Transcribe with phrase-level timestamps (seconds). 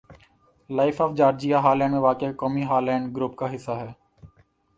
[0.69, 3.91] life of Georgia Holland میں واقع قومی ہالینڈ گروپ کا حصّہ ہے